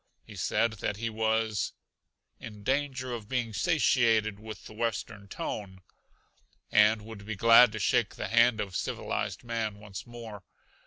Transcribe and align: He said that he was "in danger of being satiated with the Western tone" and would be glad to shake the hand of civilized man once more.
He 0.23 0.35
said 0.35 0.71
that 0.81 0.97
he 0.97 1.11
was 1.11 1.73
"in 2.39 2.63
danger 2.63 3.13
of 3.13 3.29
being 3.29 3.53
satiated 3.53 4.39
with 4.39 4.65
the 4.65 4.73
Western 4.73 5.27
tone" 5.27 5.81
and 6.71 7.03
would 7.03 7.23
be 7.23 7.35
glad 7.35 7.71
to 7.73 7.77
shake 7.77 8.15
the 8.15 8.27
hand 8.29 8.59
of 8.59 8.75
civilized 8.75 9.43
man 9.43 9.77
once 9.77 10.07
more. 10.07 10.41